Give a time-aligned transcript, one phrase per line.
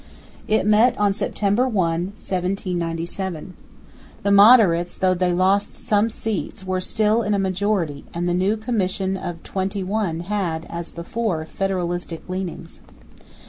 [0.47, 3.53] It met on September 1, 1797.
[4.23, 8.57] The moderates, though they lost some seats, were still in a majority; and the new
[8.57, 12.79] Commission of Twenty One had, as before, federalistic leanings.